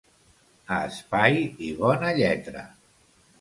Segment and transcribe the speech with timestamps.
[0.75, 2.65] A espai i bona lletra.